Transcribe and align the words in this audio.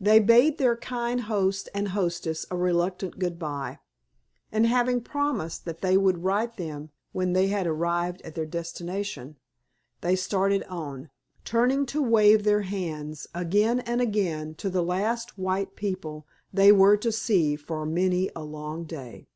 They 0.00 0.18
bade 0.18 0.58
their 0.58 0.76
kind 0.76 1.20
host 1.30 1.68
and 1.72 1.90
hostess 1.94 2.44
a 2.50 2.56
reluctant 2.56 3.20
good 3.20 3.38
bye, 3.38 3.78
and 4.50 4.66
having 4.66 5.00
promised 5.00 5.64
that 5.64 5.80
they 5.80 5.96
would 5.96 6.24
write 6.24 6.56
them 6.56 6.90
when 7.12 7.34
they 7.34 7.46
had 7.46 7.64
arrived 7.68 8.20
at 8.22 8.34
their 8.34 8.46
destination 8.46 9.36
they 10.00 10.16
started 10.16 10.64
on, 10.64 11.08
turning 11.44 11.86
to 11.86 12.02
wave 12.02 12.42
their 12.42 12.62
hands 12.62 13.28
again 13.32 13.78
and 13.78 14.00
again 14.00 14.56
to 14.56 14.68
the 14.68 14.82
last 14.82 15.38
white 15.38 15.76
people 15.76 16.26
they 16.52 16.72
were 16.72 16.96
to 16.96 17.12
see 17.12 17.54
for 17.54 17.86
many 17.86 18.30
a 18.34 18.42
long 18.42 18.82
day. 18.82 19.28